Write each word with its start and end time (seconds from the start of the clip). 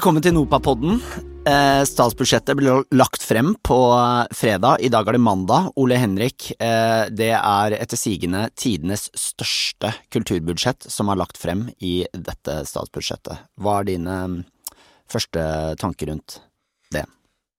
Velkommen 0.00 0.24
til 0.24 0.32
Nopapodden. 0.32 0.94
Eh, 1.44 1.82
statsbudsjettet 1.84 2.56
ble 2.56 2.78
lagt 2.96 3.20
frem 3.20 3.50
på 3.60 3.76
fredag. 4.32 4.80
I 4.80 4.88
dag 4.88 5.04
er 5.04 5.18
det 5.18 5.20
mandag. 5.20 5.66
Ole 5.76 5.98
Henrik, 6.00 6.54
eh, 6.56 7.10
det 7.12 7.34
er 7.36 7.76
etter 7.76 8.00
sigende 8.00 8.46
tidenes 8.56 9.10
største 9.12 9.90
kulturbudsjett 10.08 10.88
som 10.88 11.12
er 11.12 11.20
lagt 11.20 11.36
frem 11.36 11.66
i 11.84 12.06
dette 12.14 12.62
statsbudsjettet. 12.70 13.44
Hva 13.60 13.74
er 13.82 13.90
dine 13.90 14.16
mm, 14.38 14.38
første 15.12 15.44
tanker 15.84 16.14
rundt 16.14 16.38
det? 16.96 17.04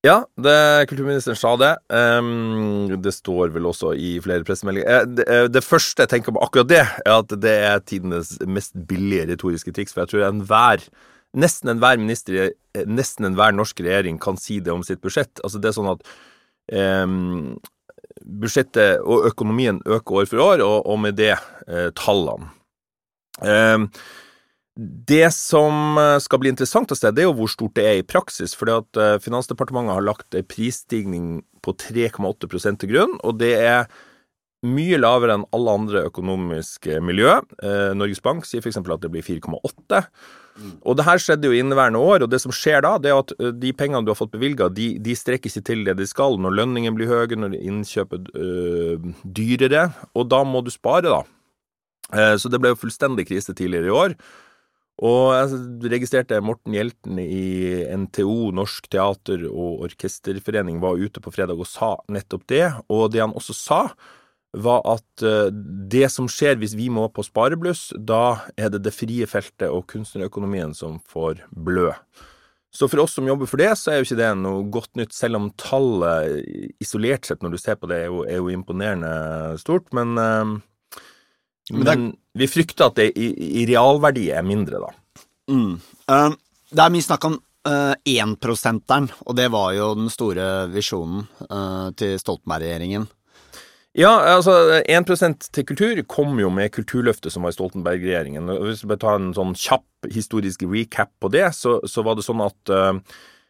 Ja, 0.02 0.24
det, 0.34 0.90
kulturministeren 0.90 1.38
sa 1.38 1.54
det. 1.62 1.76
Um, 1.94 2.90
det 3.06 3.14
står 3.20 3.54
vel 3.54 3.70
også 3.70 3.94
i 3.94 4.16
flere 4.26 4.42
pressemeldinger. 4.50 4.90
Eh, 4.90 5.08
det, 5.14 5.30
eh, 5.30 5.46
det, 5.46 5.62
første 5.62 6.08
jeg 6.08 6.16
tenker 6.18 6.34
på 6.34 6.42
akkurat 6.42 6.74
det, 6.74 6.84
er 7.06 7.16
at 7.20 7.40
det 7.46 7.56
er 7.70 7.86
tidenes 7.86 8.40
mest 8.50 8.74
billige 8.74 9.30
retoriske 9.30 9.78
triks. 9.78 9.94
For 9.94 10.08
jeg 10.08 10.16
tror 10.16 10.30
enhver 10.32 10.90
nesten 11.38 11.74
enhver 11.74 12.00
minister, 12.02 12.52
eh, 12.52 12.88
nesten 12.88 13.30
enhver 13.30 13.56
norsk 13.56 13.84
regjering 13.84 14.20
kan 14.22 14.40
si 14.40 14.60
det 14.64 14.74
om 14.74 14.84
sitt 14.84 15.02
budsjett. 15.04 15.42
Altså 15.46 15.62
det 15.62 15.72
er 15.72 15.78
sånn 15.78 15.94
at 15.94 16.08
eh, 16.72 17.06
budsjettet 18.22 19.06
og 19.06 19.30
økonomien 19.32 19.82
øker 19.86 20.24
år 20.24 20.32
for 20.32 20.44
år, 20.44 20.66
og, 20.66 20.82
og 20.86 21.00
med 21.06 21.20
det 21.20 21.36
eh, 21.36 21.90
tallene. 21.98 22.52
Eh, 23.42 23.88
det 24.80 25.28
som 25.36 25.98
eh, 26.00 26.18
skal 26.24 26.42
bli 26.42 26.52
interessant 26.54 26.92
å 26.94 26.98
se, 26.98 27.12
det 27.12 27.26
er 27.26 27.30
jo 27.30 27.36
hvor 27.42 27.52
stort 27.52 27.76
det 27.78 27.88
er 27.88 28.00
i 28.00 28.08
praksis. 28.08 28.56
fordi 28.56 28.78
at 28.80 29.00
eh, 29.00 29.18
Finansdepartementet 29.24 29.98
har 29.98 30.06
lagt 30.06 30.38
en 30.38 30.48
prisstigning 30.48 31.28
på 31.62 31.76
3,8 31.76 32.78
til 32.80 32.90
grunn, 32.94 33.18
og 33.24 33.38
det 33.42 33.54
er 33.60 33.86
mye 34.68 35.00
lavere 35.00 35.40
enn 35.40 35.48
alle 35.56 35.74
andre 35.80 36.04
økonomiske 36.12 37.00
miljø. 37.02 37.40
Norges 37.98 38.22
Bank 38.22 38.46
sier 38.46 38.62
f.eks. 38.62 38.78
at 38.78 39.02
det 39.02 39.10
blir 39.14 39.26
4,8. 39.26 40.04
Og 40.84 40.98
det 40.98 41.06
her 41.08 41.22
skjedde 41.22 41.50
jo 41.50 41.56
i 41.56 41.62
inneværende 41.64 42.02
år, 42.02 42.26
og 42.26 42.32
det 42.32 42.42
som 42.44 42.54
skjer 42.54 42.84
da, 42.86 42.94
det 43.02 43.12
er 43.12 43.22
at 43.22 43.34
de 43.58 43.72
pengene 43.78 44.04
du 44.06 44.12
har 44.12 44.20
fått 44.20 44.34
bevilga, 44.36 44.68
de, 44.70 44.94
de, 45.02 45.16
strekker 45.18 45.50
ikke 45.50 45.66
til 45.66 45.84
det 45.88 45.96
de 46.00 46.08
skal 46.10 46.38
når 46.42 46.58
lønningen 46.60 46.98
blir 46.98 47.10
høyere, 47.10 47.40
når 47.40 47.58
innkjøpet 47.58 48.30
øh, 48.36 49.10
dyrere, 49.24 49.88
og 50.14 50.30
da 50.32 50.44
må 50.48 50.64
du 50.66 50.72
spare, 50.74 51.08
da. 51.10 51.24
Eh, 52.12 52.36
så 52.38 52.52
det 52.52 52.62
ble 52.62 52.74
jo 52.74 52.82
fullstendig 52.82 53.28
krise 53.30 53.56
tidligere 53.58 53.90
i 53.90 53.98
år. 54.04 54.16
Og 55.02 55.32
jeg 55.34 55.92
registrerte 55.96 56.42
Morten 56.46 56.76
Hjelten 56.78 57.18
i 57.24 57.82
NTO, 58.04 58.52
Norsk 58.54 58.90
teater- 58.92 59.48
og 59.50 59.88
orkesterforening, 59.88 60.82
var 60.84 61.00
ute 61.00 61.24
på 61.24 61.34
fredag 61.34 61.58
og 61.58 61.70
sa 61.70 61.96
nettopp 62.12 62.44
det. 62.52 62.68
Og 62.92 63.08
det 63.14 63.24
han 63.24 63.34
også 63.34 63.56
sa, 63.58 63.82
var 64.52 64.84
at 64.90 65.24
eh, 65.24 65.48
det 65.92 66.08
som 66.12 66.28
skjer 66.32 66.60
hvis 66.60 66.76
vi 66.76 66.90
må 66.92 67.08
på 67.14 67.24
sparebluss, 67.24 67.92
da 67.96 68.42
er 68.60 68.72
det 68.74 68.84
det 68.86 68.94
frie 68.96 69.28
feltet 69.30 69.70
og 69.72 69.88
kunstnerøkonomien 69.92 70.76
som 70.76 71.00
får 71.08 71.46
blø. 71.52 71.92
Så 72.72 72.88
for 72.88 73.04
oss 73.04 73.18
som 73.18 73.28
jobber 73.28 73.50
for 73.52 73.60
det, 73.60 73.72
så 73.80 73.92
er 73.92 74.00
jo 74.00 74.08
ikke 74.08 74.20
det 74.22 74.32
noe 74.40 74.64
godt 74.72 74.96
nytt, 75.00 75.16
selv 75.16 75.40
om 75.40 75.50
tallet 75.60 76.78
isolert 76.84 77.28
sett, 77.28 77.42
når 77.44 77.56
du 77.56 77.60
ser 77.60 77.80
på 77.80 77.90
det, 77.92 78.06
er 78.06 78.12
jo, 78.12 78.22
er 78.24 78.40
jo 78.40 78.52
imponerende 78.54 79.58
stort. 79.60 79.90
Men, 79.96 80.16
uh, 80.16 81.02
men, 81.76 81.84
men, 81.84 82.06
vi 82.40 82.48
frykter 82.48 82.88
at 82.88 82.96
det 82.96 83.10
i, 83.20 83.28
i 83.60 83.66
realverdi 83.68 84.30
er 84.32 84.48
mindre, 84.48 84.80
da. 84.86 85.26
Mm. 85.52 85.74
Uh, 86.08 86.32
det 86.72 86.86
er 86.86 86.94
mye 86.96 87.08
snakk 87.08 87.28
om 87.28 87.42
énprosenteren, 88.08 89.12
uh, 89.12 89.20
og 89.28 89.36
det 89.38 89.50
var 89.54 89.76
jo 89.76 89.92
den 90.00 90.08
store 90.10 90.46
visjonen 90.72 91.28
til 92.00 92.16
Stoltenberg-regjeringen. 92.24 93.04
Ja, 93.98 94.12
altså 94.38 94.54
1% 94.88 95.50
til 95.52 95.66
kultur 95.68 96.00
kom 96.08 96.38
jo 96.40 96.48
med 96.54 96.72
Kulturløftet 96.72 97.34
som 97.34 97.44
var 97.44 97.52
i 97.52 97.58
Stoltenberg-regjeringen. 97.58 98.48
Hvis 98.64 98.86
vi 98.88 98.96
tar 99.00 99.18
en 99.20 99.34
sånn 99.36 99.52
kjapp 99.52 100.08
historisk 100.14 100.64
recap 100.64 101.12
på 101.20 101.28
det, 101.34 101.50
så, 101.58 101.82
så 101.84 102.04
var 102.08 102.16
det 102.16 102.24
sånn 102.24 102.44
at 102.46 102.72
uh, 102.72 102.96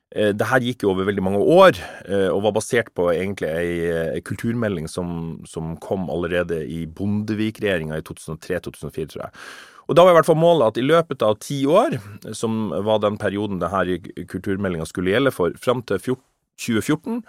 det 0.09 0.47
her 0.49 0.65
gikk 0.65 0.81
jo 0.81 0.95
over 0.95 1.05
veldig 1.11 1.25
mange 1.27 1.43
år, 1.45 1.77
uh, 2.07 2.31
og 2.31 2.41
var 2.47 2.55
basert 2.55 2.89
på 2.97 3.11
egentlig 3.13 3.51
ei, 3.51 4.23
kulturmelding 4.25 4.89
som, 4.89 5.43
som, 5.45 5.75
kom 5.83 6.09
allerede 6.09 6.63
i 6.65 6.87
Bondevik-regjeringa 6.89 8.01
i 8.01 8.07
2003-2004, 8.09 9.13
tror 9.13 9.23
jeg. 9.27 9.45
Og 9.91 9.99
da 9.99 10.07
var 10.07 10.15
i 10.15 10.17
hvert 10.17 10.31
fall 10.31 10.41
målet 10.41 10.71
at 10.71 10.81
i 10.81 10.87
løpet 10.87 11.21
av 11.27 11.37
ti 11.43 11.59
år, 11.69 11.99
som 12.33 12.73
var 12.81 13.05
den 13.05 13.21
perioden 13.21 13.61
denne 13.61 14.25
kulturmeldinga 14.25 14.89
skulle 14.89 15.13
gjelde 15.13 15.35
for, 15.37 15.53
fram 15.61 15.85
til 15.85 16.01
2014 16.01 17.21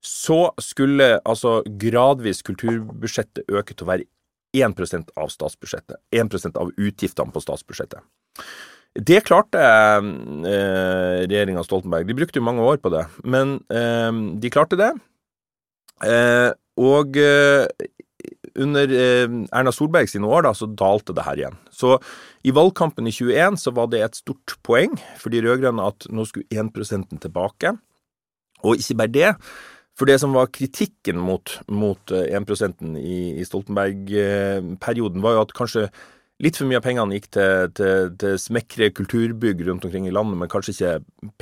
så 0.00 0.48
skulle 0.62 1.18
altså 1.28 1.60
gradvis 1.80 2.42
kulturbudsjettet 2.46 3.50
øke 3.52 3.74
til 3.74 3.86
å 3.86 3.90
være 3.92 4.08
1% 4.56 5.12
av 5.20 5.30
statsbudsjettet. 5.30 6.00
1% 6.16 6.58
av 6.58 6.72
utgiftene 6.74 7.34
på 7.34 7.42
statsbudsjettet. 7.44 8.02
Det 8.98 9.20
klarte 9.22 9.60
eh, 9.62 11.20
regjeringa 11.28 11.62
Stoltenberg. 11.62 12.08
De 12.08 12.16
brukte 12.18 12.40
jo 12.40 12.46
mange 12.48 12.64
år 12.66 12.80
på 12.82 12.90
det, 12.90 13.04
men 13.22 13.60
eh, 13.70 14.10
de 14.42 14.50
klarte 14.50 14.78
det. 14.80 14.90
Eh, 16.08 16.50
og 16.80 17.18
eh, 17.20 17.68
under 18.58 18.90
eh, 18.90 19.28
Erna 19.54 19.72
Solberg 19.74 20.10
sine 20.10 20.26
år 20.26 20.48
da, 20.48 20.54
så 20.56 20.66
dalte 20.66 21.14
det 21.14 21.26
her 21.26 21.38
igjen. 21.38 21.58
Så 21.70 21.98
i 22.42 22.54
valgkampen 22.56 23.06
i 23.06 23.14
21 23.14 23.60
så 23.62 23.74
var 23.76 23.92
det 23.92 24.02
et 24.04 24.18
stort 24.18 24.56
poeng 24.66 24.96
for 25.20 25.30
de 25.32 25.44
rød-grønne 25.44 25.86
at 25.92 26.08
nå 26.10 26.26
skulle 26.26 26.48
1 26.50 27.20
tilbake. 27.20 27.76
Og 28.66 28.80
ikke 28.80 28.98
bare 28.98 29.14
det, 29.14 29.30
for 29.98 30.08
det 30.08 30.20
som 30.22 30.32
var 30.36 30.52
kritikken 30.54 31.18
mot, 31.20 31.58
mot 31.68 32.14
1 32.14 32.54
eh, 32.54 32.70
i, 33.00 33.18
i 33.40 33.44
Stoltenberg-perioden, 33.44 35.22
var 35.22 35.36
jo 35.36 35.44
at 35.44 35.56
kanskje 35.56 35.88
litt 36.40 36.56
for 36.56 36.64
mye 36.68 36.78
av 36.80 36.84
pengene 36.84 37.14
gikk 37.18 37.26
til, 37.36 37.70
til, 37.76 38.12
til, 38.20 38.36
smekre 38.40 38.90
kulturbygg 38.96 39.60
rundt 39.66 39.84
omkring 39.86 40.06
i 40.08 40.14
landet, 40.14 40.38
men 40.40 40.50
kanskje 40.50 40.72
ikke 40.72 40.92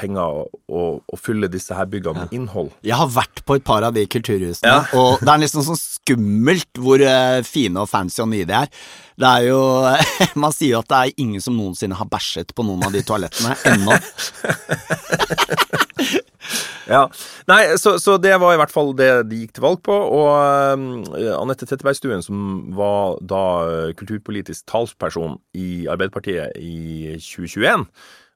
penger 0.00 0.40
å, 0.42 0.82
å 0.98 1.16
fylle 1.20 1.50
disse 1.52 1.76
her 1.76 1.86
byggene 1.90 2.24
med 2.24 2.34
innhold. 2.34 2.70
Jeg 2.86 2.98
har 2.98 3.08
vært 3.14 3.44
på 3.46 3.52
et 3.58 3.66
par 3.66 3.82
av 3.86 3.92
de 3.94 4.04
kulturhusene, 4.10 4.72
ja. 4.72 4.78
og 4.98 5.10
det 5.22 5.32
er 5.32 5.42
liksom 5.44 5.62
sånn 5.68 5.78
skummelt 5.78 6.72
hvor 6.82 6.98
uh, 7.02 7.38
fine 7.46 7.84
og 7.84 7.90
fancy 7.90 8.22
og 8.24 8.30
nye 8.32 8.46
de 8.48 8.54
er. 8.58 8.68
Det 9.18 9.28
er 9.28 9.42
jo 9.48 9.60
Man 10.42 10.52
sier 10.54 10.72
jo 10.76 10.80
at 10.82 10.90
det 10.90 10.98
er 10.98 11.22
ingen 11.22 11.42
som 11.42 11.56
noensinne 11.58 11.98
har 11.98 12.08
bæsjet 12.10 12.54
på 12.54 12.62
noen 12.66 12.82
av 12.86 12.92
de 12.94 13.02
toalettene 13.06 13.52
ennå. 13.70 13.92
Ja. 16.88 17.02
Nei, 17.50 17.76
så, 17.76 17.98
så, 18.00 18.14
det 18.16 18.32
var 18.40 18.54
i 18.54 18.58
hvert 18.60 18.72
fall 18.72 18.94
det 18.96 19.10
de 19.28 19.42
gikk 19.42 19.50
til 19.58 19.64
valg 19.66 19.82
på. 19.84 19.92
Og 19.92 20.28
uh, 20.32 21.34
Anette 21.36 21.68
Trettebergstuen, 21.68 22.24
som 22.24 22.38
var 22.76 23.18
da 23.20 23.42
uh, 23.68 23.90
kulturpolitisk 23.98 24.64
talsperson 24.70 25.36
i 25.52 25.84
Arbeiderpartiet 25.90 26.56
i 26.56 27.12
2021, 27.20 27.84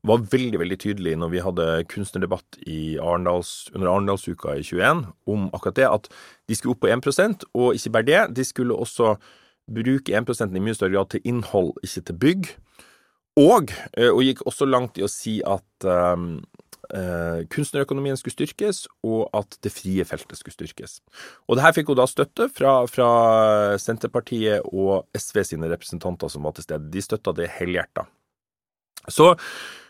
var 0.02 0.24
veldig 0.32 0.58
veldig 0.58 0.78
tydelig 0.82 1.14
når 1.16 1.30
vi 1.30 1.42
hadde 1.44 1.66
kunstnerdebatt 1.90 2.58
Arendals, 3.00 3.70
under 3.74 3.88
Arendalsuka 3.88 4.56
i 4.58 4.64
21 4.66 5.04
om 5.30 5.46
akkurat 5.54 5.78
det, 5.78 5.86
at 5.88 6.08
de 6.50 6.58
skulle 6.58 6.74
opp 6.74 6.82
på 6.82 6.90
1 6.90 7.46
og 7.54 7.76
ikke 7.78 7.94
bare 7.94 8.08
det, 8.08 8.22
de 8.36 8.44
skulle 8.44 8.74
også 8.74 9.14
bruke 9.70 10.12
1% 10.12 10.56
i 10.56 10.62
mye 10.62 10.74
større 10.74 10.96
grad 10.96 11.12
til 11.12 11.22
innhold, 11.24 11.76
ikke 11.86 12.02
til 12.08 12.18
bygg. 12.18 12.50
Og, 13.40 13.70
eh, 13.96 14.10
og 14.10 14.24
gikk 14.26 14.42
også 14.44 14.66
langt 14.68 14.98
i 14.98 15.06
å 15.06 15.08
si 15.08 15.38
at 15.46 15.86
um, 15.86 16.42
eh, 16.90 17.42
kunstnerøkonomien 17.52 18.18
skulle 18.18 18.34
styrkes, 18.34 18.86
og 19.06 19.28
at 19.36 19.58
det 19.64 19.72
frie 19.74 20.04
feltet 20.08 20.40
skulle 20.40 20.56
styrkes. 20.56 20.98
Og 21.48 21.58
det 21.58 21.66
her 21.66 21.76
fikk 21.76 21.92
hun 21.92 22.00
da 22.00 22.08
støtte 22.10 22.48
fra, 22.52 22.74
fra 22.90 23.10
Senterpartiet 23.82 24.66
og 24.72 25.06
SV 25.16 25.44
sine 25.52 25.70
representanter 25.72 26.32
som 26.32 26.48
var 26.48 26.56
til 26.56 26.66
stede. 26.66 26.90
De 26.92 27.04
støtta 27.04 27.34
det 27.36 27.50
helhjerta. 27.58 28.06
Så 29.10 29.32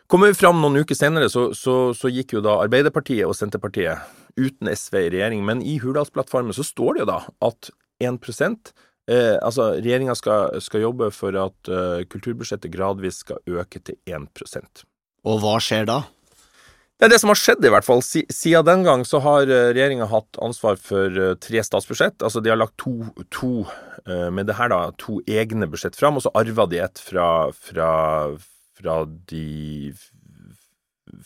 kommer 0.09 0.33
vi 0.33 0.39
fram 0.39 0.61
noen 0.61 0.83
uker 0.85 0.97
senere, 0.97 1.29
så, 1.33 1.51
så, 1.57 1.93
så, 1.97 2.11
gikk 2.13 2.37
jo 2.37 2.45
da 2.45 2.59
Arbeiderpartiet 2.63 3.29
og 3.29 3.37
Senterpartiet 3.37 4.01
uten 4.37 4.71
SV 4.73 4.99
i 5.03 5.11
regjering, 5.13 5.45
men 5.45 5.61
i 5.65 5.79
Hurdalsplattformen 5.83 6.57
så 6.57 6.65
står 6.65 6.97
det 6.97 7.05
jo 7.05 7.11
da 7.13 7.19
at 7.45 7.71
1 8.03 8.19
eh, 9.09 9.37
Altså, 9.43 9.75
regjeringa 9.79 10.17
skal, 10.19 10.61
skal, 10.65 10.85
jobbe 10.87 11.11
for 11.15 11.37
at 11.39 11.71
uh, 11.71 12.01
kulturbudsjettet 12.09 12.73
gradvis 12.73 13.21
skal 13.23 13.43
øke 13.47 13.83
til 13.85 13.99
1% 14.09 14.85
Og 15.29 15.43
hva 15.43 15.59
skjer 15.63 15.87
da? 15.91 16.03
Er 17.03 17.11
det 17.11 17.19
som 17.19 17.33
har 17.33 17.39
skjedd, 17.41 17.65
i 17.67 17.71
hvert 17.73 17.87
fall. 17.87 17.99
Siden 18.07 18.67
den 18.69 18.85
gang 18.87 19.01
så 19.09 19.19
har 19.25 19.51
eh, 19.51 19.73
regjeringa 19.75 20.07
hatt 20.07 20.39
ansvar 20.39 20.77
for 20.79 21.11
eh, 21.19 21.35
tre 21.43 21.63
statsbudsjett. 21.67 22.23
Altså 22.23 22.39
de 22.39 22.53
har 22.53 22.61
lagt 22.61 22.77
to, 22.79 22.95
to 23.35 23.65
eh, 24.07 24.29
med 24.31 24.47
det 24.47 24.55
her 24.55 24.71
da, 24.71 24.85
to 25.03 25.19
egne 25.27 25.67
budsjett 25.73 25.99
fram, 25.99 26.21
og 26.21 26.23
så 26.23 26.31
arva 26.39 26.69
de 26.71 26.79
et 26.85 27.03
fra, 27.03 27.27
fra, 27.51 27.91
fra 28.79 29.01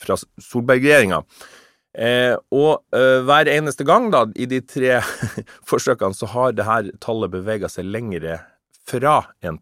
fra 0.00 0.16
Solberg-regjeringa. 0.42 1.20
Eh, 1.96 2.34
og 2.52 2.96
eh, 2.96 3.22
hver 3.24 3.48
eneste 3.52 3.86
gang, 3.88 4.10
da, 4.12 4.26
i 4.36 4.48
de 4.48 4.60
tre 4.64 4.98
forsøkene, 5.70 6.16
så 6.16 6.28
har 6.32 6.56
det 6.56 6.68
her 6.68 6.90
tallet 7.04 7.32
bevega 7.32 7.70
seg 7.72 7.88
lengre 7.88 8.40
fra 8.86 9.22
1 9.44 9.60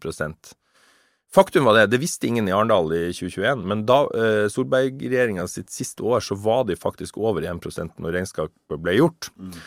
Faktum 1.33 1.65
var 1.67 1.75
det, 1.75 1.87
det 1.91 1.99
visste 1.99 2.27
ingen 2.29 2.47
i 2.47 2.53
Arendal 2.55 2.93
i 2.95 3.05
2021, 3.13 3.63
men 3.67 3.81
da 3.87 4.03
eh, 4.15 4.45
Solberg-regjeringa 4.51 5.47
sitt 5.51 5.73
siste 5.73 6.05
år, 6.05 6.21
så 6.23 6.37
var 6.39 6.63
de 6.69 6.77
faktisk 6.79 7.17
over 7.19 7.43
1% 7.43 7.97
når 7.99 8.15
regnskapet 8.19 8.79
ble 8.83 8.95
gjort. 8.99 9.31
Mm. 9.35 9.57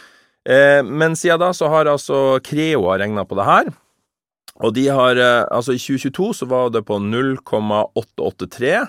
Eh, 0.48 0.80
men 0.86 1.16
siden 1.18 1.42
da 1.42 1.50
så 1.52 1.68
har 1.68 1.90
altså 1.90 2.38
Creo 2.44 2.86
regna 2.88 3.26
på 3.28 3.36
det 3.36 3.48
her. 3.48 3.72
Og 4.64 4.72
de 4.74 4.88
har 4.90 5.18
eh, 5.20 5.44
Altså, 5.54 5.76
i 5.76 5.82
2022 5.82 6.30
så 6.40 6.48
var 6.50 6.70
det 6.74 6.86
på 6.88 6.98
0,883. 7.02 8.86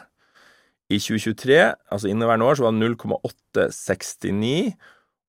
I 0.89 0.97
2023, 0.97 1.57
altså 1.93 2.07
inneværende 2.09 2.47
år, 2.47 2.55
så 2.57 2.63
var 2.65 2.71
det 2.73 2.81
0,869. 2.81 4.73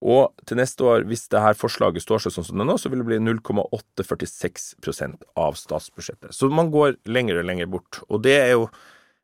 Og 0.00 0.32
til 0.48 0.56
neste 0.56 0.80
år, 0.86 1.02
hvis 1.08 1.26
det 1.32 1.40
her 1.44 1.56
forslaget 1.58 2.02
står 2.04 2.18
seg 2.24 2.32
sånn 2.32 2.46
som 2.48 2.56
det 2.56 2.62
er 2.64 2.68
nå, 2.70 2.76
så 2.80 2.88
vil 2.88 3.00
det 3.02 3.08
bli 3.10 3.18
0,846% 3.20 5.26
av 5.44 5.52
statsbudsjettet. 5.60 6.32
Så 6.32 6.48
man 6.48 6.72
går 6.72 6.96
lenger 7.10 7.36
og 7.42 7.46
lenger 7.50 7.66
bort. 7.68 8.00
Og 8.08 8.22
det 8.24 8.36
er 8.38 8.50
jo 8.54 8.62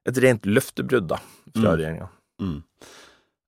et 0.07 0.19
rent 0.23 0.47
løftebrudd 0.47 1.09
da, 1.15 1.19
fra 1.57 1.71
mm. 1.73 1.77
regjeringa. 1.81 2.09
Mm. 2.45 2.61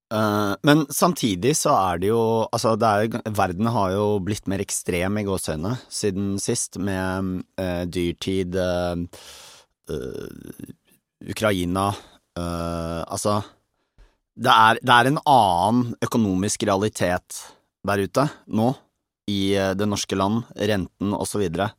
Uh, 0.08 0.54
men 0.64 0.86
samtidig 0.88 1.52
så 1.58 1.74
er 1.76 1.98
det 2.00 2.08
jo 2.08 2.48
Altså, 2.48 2.80
det 2.80 2.88
er, 2.88 3.20
verden 3.36 3.68
har 3.68 3.92
jo 3.92 4.16
blitt 4.24 4.48
mer 4.48 4.56
ekstrem 4.64 5.20
i 5.20 5.24
gåseøynene 5.26 5.76
siden 5.92 6.38
sist, 6.40 6.80
med 6.80 7.44
uh, 7.60 7.84
dyrtid, 7.84 8.56
uh, 8.56 8.96
Ukraina 11.28 11.92
Altså 12.38 13.42
det 14.38 14.54
er, 14.54 14.78
det 14.82 14.94
er 14.94 15.10
en 15.10 15.20
annen 15.26 15.94
økonomisk 16.04 16.62
realitet 16.68 17.40
der 17.86 18.02
ute 18.04 18.26
nå, 18.46 18.72
i 19.28 19.54
eh, 19.58 19.74
det 19.78 19.88
norske 19.88 20.16
land, 20.18 20.44
renten 20.54 21.14
osv. 21.16 21.44
Er 21.48 21.72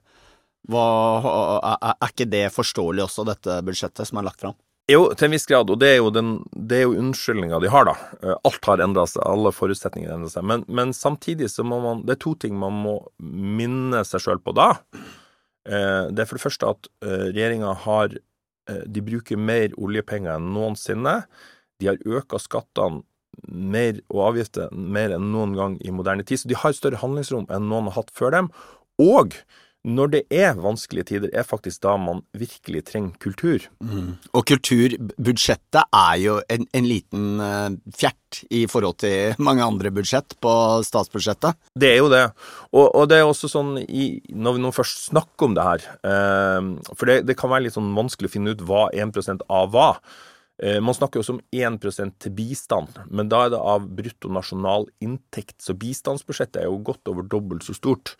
ikke 2.09 2.27
det 2.29 2.49
forståelig 2.53 3.05
også, 3.05 3.25
dette 3.29 3.61
budsjettet 3.65 4.09
som 4.09 4.19
er 4.19 4.27
lagt 4.27 4.43
fram? 4.43 4.57
Jo, 4.89 5.03
til 5.13 5.27
en 5.27 5.35
viss 5.35 5.45
grad, 5.45 5.69
og 5.69 5.77
det 5.81 5.91
er 5.93 5.99
jo, 5.99 6.09
den, 6.13 6.31
jo 6.73 6.95
unnskyldninga 6.97 7.59
de 7.61 7.69
har, 7.71 7.85
da. 7.91 7.95
Eh, 8.23 8.35
alt 8.49 8.69
har 8.71 8.83
endra 8.83 9.05
seg, 9.07 9.23
alle 9.23 9.53
forutsetninger 9.55 10.11
endrer 10.15 10.33
seg. 10.33 10.47
Men, 10.49 10.65
men, 10.67 10.95
samtidig 10.97 11.51
så 11.53 11.63
må 11.67 11.79
man 11.83 12.03
Det 12.07 12.17
er 12.17 12.23
to 12.25 12.33
ting 12.41 12.57
man 12.59 12.75
må 12.83 12.97
minne 13.19 14.03
seg 14.07 14.25
sjøl 14.25 14.41
på 14.43 14.55
da. 14.57 14.73
Eh, 15.69 16.09
det 16.11 16.25
er 16.25 16.27
for 16.27 16.39
det 16.39 16.47
første 16.47 16.73
at 16.73 16.91
regjeringa 17.05 17.71
har 17.85 18.17
De 18.69 19.01
bruker 19.01 19.37
mer 19.41 19.71
oljepenger 19.81 20.35
enn 20.35 20.51
noensinne. 20.53 21.15
De 21.79 21.91
har 21.91 22.01
øka 22.05 22.41
skattene 22.41 23.03
mer 23.47 24.01
og 24.11 24.33
avgifter 24.33 24.73
mer 24.73 25.13
enn 25.15 25.31
noen 25.31 25.55
gang 25.55 25.79
i 25.85 25.93
moderne 25.95 26.25
tid, 26.27 26.41
så 26.41 26.51
de 26.51 26.59
har 26.59 26.75
større 26.75 26.99
handlingsrom 26.99 27.47
enn 27.47 27.69
noen 27.71 27.87
har 27.87 28.01
hatt 28.01 28.13
før 28.15 28.35
dem. 28.35 28.53
Og 28.99 29.37
når 29.87 30.09
det 30.11 30.21
er 30.35 30.57
vanskelige 30.59 31.07
tider, 31.07 31.29
er 31.31 31.45
faktisk 31.47 31.79
da 31.85 31.93
man 31.95 32.19
virkelig 32.35 32.81
trenger 32.89 33.13
kultur. 33.23 33.63
Mm. 33.79 34.17
Og 34.35 34.43
kulturbudsjettet 34.49 35.95
er 35.95 36.17
jo 36.19 36.35
en, 36.51 36.65
en 36.75 36.87
liten 36.87 37.39
uh, 37.39 37.69
fjert 37.95 38.41
i 38.51 38.65
forhold 38.69 38.99
til 38.99 39.39
mange 39.39 39.63
andre 39.63 39.91
budsjett 39.95 40.35
på 40.43 40.51
statsbudsjettet. 40.83 41.55
Det 41.79 41.93
er 41.93 42.01
jo 42.01 42.11
det. 42.11 42.25
Og, 42.73 42.89
og 42.91 43.07
det 43.09 43.21
er 43.21 43.29
også 43.29 43.47
sånn 43.51 43.77
i, 43.85 44.19
når 44.35 44.57
vi 44.57 44.65
nå 44.65 44.73
først 44.75 45.05
snakker 45.13 45.47
om 45.47 45.55
det 45.55 45.69
her 45.69 45.87
uh, 46.03 46.59
For 46.91 47.07
det, 47.07 47.21
det, 47.29 47.39
kan 47.39 47.53
være 47.53 47.69
litt 47.69 47.77
sånn 47.79 47.95
vanskelig 47.95 48.27
å 48.27 48.35
finne 48.35 48.57
ut 48.57 48.65
hva 48.67 48.89
1% 48.91 49.47
av 49.47 49.71
hva. 49.71 49.93
Eh, 50.59 50.79
man 50.83 50.95
snakker 50.95 51.21
også 51.21 51.37
om 51.37 51.43
1 51.55 51.79
til 52.19 52.33
bistand, 52.35 52.97
men 53.07 53.29
da 53.31 53.45
er 53.45 53.53
det 53.53 53.61
av 53.61 53.87
brutto 53.95 54.31
nasjonalinntekt. 54.35 55.61
Så 55.63 55.77
bistandsbudsjettet 55.79 56.63
er 56.63 56.67
jo 56.67 56.81
godt 56.83 57.07
over 57.07 57.23
dobbelt 57.23 57.63
så 57.63 57.75
stort 57.77 58.17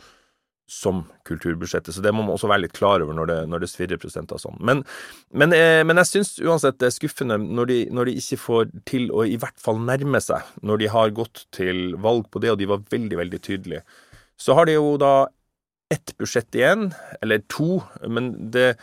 som 0.70 1.02
kulturbudsjettet. 1.26 1.96
Så 1.96 2.02
det 2.06 2.14
må 2.14 2.22
man 2.22 2.36
også 2.36 2.48
være 2.48 2.68
litt 2.68 2.78
klar 2.78 3.02
over 3.02 3.18
når 3.18 3.28
det, 3.32 3.38
når 3.50 3.64
det 3.64 3.72
svirrer 3.72 4.00
prosenter 4.00 4.40
sånn. 4.40 4.60
Men, 4.64 4.84
men, 5.34 5.56
eh, 5.58 5.82
men 5.84 6.00
jeg 6.00 6.12
syns 6.12 6.36
uansett 6.46 6.78
det 6.80 6.92
er 6.92 6.96
skuffende 6.96 7.40
når 7.42 7.72
de, 7.72 7.80
når 7.98 8.12
de, 8.12 8.16
ikke 8.22 8.40
får 8.44 8.70
til 8.88 9.10
å 9.10 9.26
i 9.26 9.40
hvert 9.42 9.58
fall 9.60 9.82
nærme 9.82 10.22
seg, 10.24 10.46
når 10.62 10.84
de 10.84 10.94
har 10.94 11.18
gått 11.18 11.44
til 11.56 11.98
valg 12.00 12.30
på 12.30 12.44
det, 12.44 12.54
og 12.54 12.62
de 12.62 12.70
var 12.70 12.86
veldig, 12.94 13.20
veldig 13.20 13.42
tydelige. 13.50 13.84
Så 14.40 14.56
har 14.56 14.70
de 14.70 14.78
jo 14.78 14.94
da 15.02 15.28
ett 15.92 16.14
budsjett 16.22 16.54
igjen, 16.56 16.92
eller 17.20 17.42
to, 17.50 17.82
men 18.06 18.32
det 18.54 18.76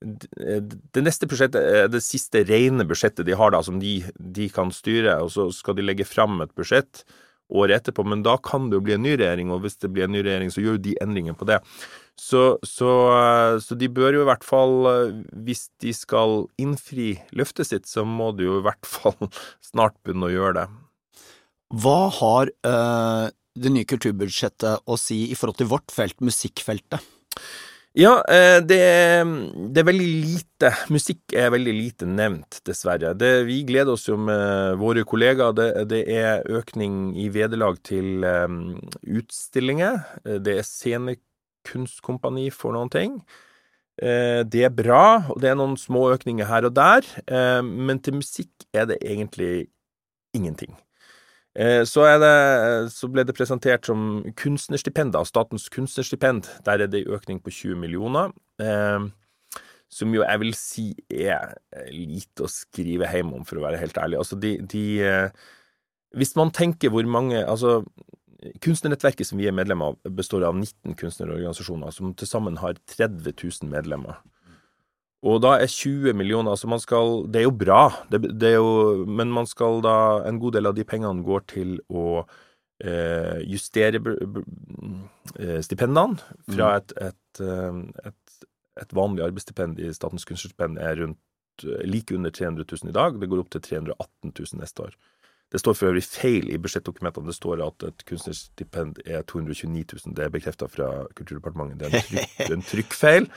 det 0.00 1.02
neste 1.04 1.28
budsjettet 1.28 1.60
er 1.60 1.88
det 1.92 2.00
siste 2.04 2.42
rene 2.48 2.86
budsjettet 2.88 3.26
de 3.28 3.36
har, 3.36 3.52
da, 3.52 3.60
som 3.64 3.80
de, 3.82 3.98
de, 4.16 4.46
kan 4.52 4.72
styre. 4.72 5.18
Og 5.24 5.32
så 5.34 5.50
skal 5.54 5.76
de 5.76 5.84
legge 5.84 6.08
fram 6.08 6.40
et 6.44 6.54
budsjett 6.56 7.04
året 7.50 7.80
etterpå, 7.80 8.04
men 8.06 8.22
da 8.22 8.36
kan 8.38 8.68
det 8.70 8.78
jo 8.78 8.84
bli 8.86 8.94
en 8.94 9.02
ny 9.02 9.16
regjering, 9.16 9.50
og 9.50 9.64
hvis 9.64 9.80
det 9.82 9.90
blir 9.90 10.06
en 10.06 10.14
ny 10.14 10.22
regjering, 10.22 10.52
så 10.54 10.62
gjør 10.62 10.76
jo 10.78 10.84
de 10.84 10.94
endringer 11.02 11.34
på 11.34 11.48
det. 11.50 11.58
Så, 12.14 12.60
så, 12.66 12.90
så, 13.64 13.78
de 13.80 13.88
bør 13.90 14.14
jo 14.14 14.22
i 14.22 14.28
hvert 14.28 14.46
fall, 14.46 14.76
hvis 15.46 15.66
de 15.82 15.90
skal 15.96 16.44
innfri 16.62 17.14
løftet 17.36 17.70
sitt, 17.70 17.90
så 17.90 18.04
må 18.06 18.30
de 18.38 18.46
jo 18.46 18.60
i 18.60 18.64
hvert 18.68 18.86
fall 18.94 19.18
snart 19.66 19.98
begynne 20.04 20.30
å 20.30 20.34
gjøre 20.34 20.56
det. 20.60 20.68
Hva 21.82 21.98
har 22.20 22.50
øh, 22.66 23.26
det 23.58 23.74
nye 23.74 23.88
kulturbudsjettet 23.88 24.86
å 24.86 24.98
si 24.98 25.24
i 25.30 25.38
forhold 25.38 25.60
til 25.60 25.70
vårt 25.70 25.90
felt, 25.94 26.18
musikkfeltet? 26.22 27.02
Ja, 27.98 28.20
eh, 28.30 28.60
det 28.62 28.78
det 29.74 29.80
er, 29.82 29.86
veldig 29.88 30.10
lite 30.22 30.70
Musikk 30.94 31.34
er 31.34 31.50
veldig 31.50 31.72
lite 31.74 32.06
nevnt, 32.06 32.60
dessverre. 32.66 33.16
Det, 33.18 33.46
vi 33.48 33.64
gleder 33.66 33.96
oss 33.96 34.06
jo 34.06 34.14
med 34.16 34.78
våre 34.78 35.02
kollegaer. 35.02 35.56
Det, 35.58 35.66
det 35.90 36.04
er 36.06 36.46
økning 36.46 37.16
i 37.18 37.26
vederlag 37.34 37.80
til 37.82 38.22
um, 38.22 38.78
utstillinger. 39.02 40.04
Det 40.22 40.54
er 40.60 40.68
scenekunstkompani 40.68 42.46
for 42.54 42.76
noen 42.78 42.92
ting. 42.94 43.18
Uh, 44.00 44.46
det 44.46 44.68
er 44.68 44.74
bra, 44.74 45.26
og 45.34 45.42
det 45.42 45.50
er 45.50 45.58
noen 45.58 45.74
små 45.80 46.12
økninger 46.14 46.46
her 46.46 46.70
og 46.70 46.76
der. 46.78 47.10
Men 47.64 47.98
til 47.98 48.20
musikk 48.20 48.70
er 48.72 48.86
det 48.92 49.00
egentlig 49.02 49.66
ingenting. 50.36 50.78
Eh, 51.58 51.82
så, 51.84 52.04
det, 52.22 52.34
så, 52.94 53.08
ble 53.10 53.24
det 53.26 53.34
presentert 53.34 53.88
som 53.88 54.22
kunstnerstipend, 54.38 55.14
da, 55.16 55.24
Statens 55.26 55.68
kunstnerstipend. 55.72 56.48
Der 56.66 56.84
er 56.84 56.90
det 56.90 57.02
en 57.04 57.16
økning 57.16 57.40
på 57.42 57.50
20 57.50 57.80
millioner. 57.80 58.30
Eh, 58.62 59.08
som 59.90 60.14
jo 60.14 60.22
jeg 60.22 60.40
vil 60.44 60.54
si 60.54 60.84
er 61.10 61.56
lite 61.90 62.46
å 62.46 62.50
skrive 62.50 63.08
hjem 63.10 63.34
om, 63.40 63.46
for 63.46 63.58
å 63.58 63.64
være 63.64 63.80
helt 63.80 63.98
ærlig. 63.98 64.20
Altså, 64.22 64.38
de, 64.38 64.54
de 64.62 64.84
eh, 65.02 65.48
Hvis 66.14 66.36
man 66.38 66.50
tenker 66.50 66.90
hvor 66.90 67.06
mange 67.06 67.42
Altså, 67.42 67.82
Kunstnernettverket 68.64 69.26
som 69.28 69.36
vi 69.36 69.50
er 69.50 69.52
medlem 69.52 69.82
av, 69.84 69.98
består 70.16 70.46
av 70.48 70.54
19 70.56 70.94
kunstnerorganisasjoner 70.96 71.92
som 71.92 72.14
til 72.16 72.28
sammen 72.28 72.54
har 72.56 72.78
30 72.88 73.34
000 73.36 73.68
medlemmer. 73.68 74.16
Og 75.20 75.40
da 75.44 75.56
er 75.60 75.68
20 75.68 76.14
millioner 76.16 76.54
altså 76.54 76.68
man 76.70 76.80
skal, 76.80 77.26
Det 77.28 77.42
er 77.42 77.48
jo 77.48 77.56
bra, 77.56 77.82
det, 78.12 78.22
det 78.40 78.54
er 78.54 78.56
jo, 78.56 79.04
men 79.04 79.32
man 79.32 79.48
skal 79.48 79.82
da 79.84 79.96
En 80.28 80.40
god 80.40 80.56
del 80.56 80.70
av 80.70 80.76
de 80.78 80.86
pengene 80.88 81.24
går 81.26 81.44
til 81.52 81.74
å 81.92 82.22
eh, 82.80 83.40
justere 83.44 84.00
eh, 84.00 85.60
stipendene 85.60 86.16
fra 86.48 86.70
mm. 86.70 86.76
et, 86.78 86.94
et, 87.10 87.42
eh, 87.44 88.08
et, 88.08 88.46
et, 88.80 88.94
vanlig 88.96 89.26
arbeidsstipend 89.26 89.82
i 89.84 89.92
Statens 89.92 90.24
kunstnerstipend 90.24 90.80
er 90.80 90.96
rundt 91.02 91.66
eh, 91.66 91.84
like 91.84 92.16
under 92.16 92.32
300 92.32 92.64
000 92.64 92.88
i 92.88 92.96
dag. 92.96 93.20
Det 93.20 93.28
går 93.28 93.44
opp 93.44 93.52
til 93.52 93.66
318 93.68 94.32
000 94.32 94.62
neste 94.62 94.88
år. 94.88 94.96
Det 95.52 95.60
står 95.60 95.74
for 95.74 95.90
øvrig 95.90 96.04
feil 96.06 96.50
i 96.50 96.58
budsjettdokumentene. 96.62 97.26
Det 97.26 97.34
står 97.34 97.62
at 97.64 97.86
et 97.88 98.04
kunstnerstipend 98.06 99.00
er 99.06 99.22
229 99.22 99.84
000. 100.06 100.14
Det 100.16 100.24
er 100.24 100.30
bekrefta 100.30 100.68
fra 100.70 100.90
Kulturdepartementet. 101.18 101.80
Det 101.80 101.88
er 101.88 101.96
en, 101.96 102.06
tryk, 102.06 102.50
en 102.56 102.62
trykkfeil. 102.62 103.28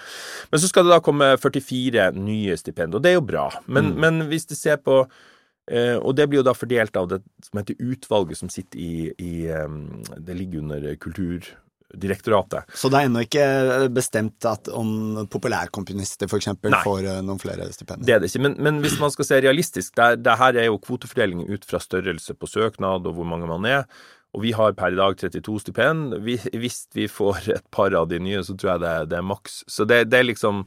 Men 0.52 0.62
så 0.62 0.70
skal 0.70 0.86
det 0.86 0.94
da 0.94 1.02
komme 1.04 1.34
44 1.42 2.12
nye 2.18 2.58
stipend, 2.58 2.94
og 2.94 3.04
det 3.04 3.14
er 3.14 3.18
jo 3.18 3.26
bra. 3.26 3.48
Men, 3.66 3.94
mm. 3.94 4.00
men 4.06 4.28
hvis 4.30 4.46
du 4.46 4.54
ser 4.56 4.78
på 4.78 5.02
eh, 5.72 5.98
og 5.98 6.14
det 6.18 6.30
blir 6.30 6.44
jo 6.44 6.48
da 6.50 6.54
fordelt 6.54 7.02
av 7.02 7.10
det 7.10 7.24
som 7.48 7.62
heter 7.62 7.82
utvalget 7.82 8.38
som 8.38 8.50
sitter 8.50 8.80
i, 8.80 8.94
i 9.18 9.34
Det 10.22 10.38
ligger 10.38 10.60
under 10.60 10.96
kultur 10.96 11.50
direktoratet. 12.00 12.70
Så 12.78 12.90
det 12.92 13.00
er 13.00 13.10
ennå 13.10 13.24
ikke 13.26 13.46
bestemt 13.94 14.46
at 14.50 14.70
om 14.74 15.24
populærkomponister 15.32 16.30
f.eks. 16.30 16.50
får 16.84 17.10
eh, 17.10 17.22
noen 17.26 17.42
flere 17.42 17.68
stipender? 17.74 18.06
Det 18.08 18.16
er 18.16 18.24
det 18.24 18.32
ikke, 18.32 18.44
men, 18.48 18.58
men 18.66 18.82
hvis 18.84 18.98
man 19.02 19.14
skal 19.14 19.30
se 19.30 19.42
realistisk, 19.46 19.94
det, 20.00 20.24
det, 20.26 20.38
her 20.40 20.60
er 20.60 20.70
jo 20.70 20.82
kvotefordeling 20.82 21.46
ut 21.52 21.68
fra 21.70 21.82
størrelse 21.84 22.36
på 22.38 22.50
søknad 22.50 23.10
og 23.10 23.18
hvor 23.18 23.30
mange 23.30 23.50
man 23.50 23.68
er. 23.70 23.86
Og 24.34 24.42
vi 24.46 24.54
har 24.58 24.74
per 24.78 24.96
i 24.96 24.98
dag 24.98 25.20
32 25.22 25.60
stipend. 25.62 26.18
hvis 26.24 26.80
vi 26.98 27.08
får 27.08 27.52
et 27.54 27.68
par 27.72 27.94
av 27.94 28.10
de 28.10 28.18
nye, 28.20 28.42
så 28.44 28.58
tror 28.58 28.74
jeg 28.74 28.84
det, 28.86 28.96
det 29.12 29.20
er 29.20 29.30
maks. 29.30 29.62
Så 29.70 29.86
det, 29.86 30.08
det, 30.10 30.20
er 30.20 30.32
liksom 30.32 30.66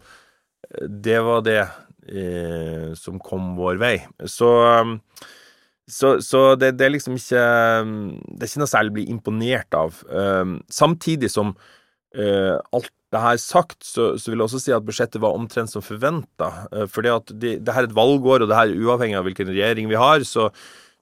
Det 0.87 1.19
var 1.27 1.43
det 1.47 1.63
eh, 2.07 2.95
som 2.95 3.19
kom 3.19 3.57
vår 3.59 3.83
vei. 3.83 3.97
Så 4.31 4.53
så, 5.87 6.17
så 6.23 6.41
det, 6.59 6.73
det, 6.81 6.87
er 6.87 6.95
liksom 6.97 7.15
ikke 7.15 7.43
Det 7.87 8.43
er 8.43 8.51
ikke 8.51 8.63
noe 8.65 8.71
særlig 8.71 8.93
å 8.93 8.97
bli 8.99 9.07
imponert 9.13 9.77
av. 9.79 10.01
Um, 10.11 10.59
samtidig 10.73 11.31
som 11.31 11.53
uh, 11.55 12.57
alt 12.75 12.91
det 13.15 13.23
her 13.23 13.39
sagt, 13.39 13.79
så, 13.87 14.09
så, 14.19 14.33
vil 14.33 14.43
jeg 14.43 14.49
også 14.49 14.63
si 14.65 14.75
at 14.75 14.87
budsjettet 14.87 15.23
var 15.23 15.37
omtrent 15.39 15.71
som 15.71 15.85
forventa. 15.87 16.51
Uh, 16.75 16.89
fordi 16.91 17.13
at 17.15 17.31
de, 17.31 17.55
det 17.63 17.77
her 17.77 17.87
er 17.87 17.91
et 17.91 17.97
valgår, 17.97 18.43
og 18.43 18.51
det 18.51 18.59
her 18.59 18.73
er 18.73 18.83
uavhengig 18.83 19.21
av 19.21 19.29
hvilken 19.29 19.53
regjering 19.53 19.93
vi 19.93 20.01
har, 20.01 20.27
så, 20.27 20.49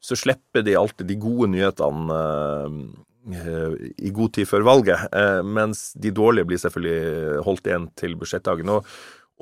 så 0.05 0.21
slipper 0.21 0.67
de 0.67 0.77
alltid 0.77 1.09
de 1.09 1.19
gode 1.23 1.49
nyhetene 1.57 2.21
uh, 2.21 3.75
i 4.05 4.13
god 4.13 4.35
tid 4.37 4.45
før 4.45 4.67
valget, 4.69 5.07
mens 5.49 5.95
de 5.97 6.11
dårlige 6.13 6.45
blir 6.45 6.59
selvfølgelig 6.61 7.39
holdt 7.47 7.71
igjen 7.71 7.87
til 7.97 8.19
budsjettdagen. 8.21 8.69
Og, 8.69 8.91